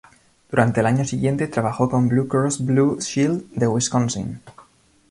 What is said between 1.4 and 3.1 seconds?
trabajó con Blue Cross Blue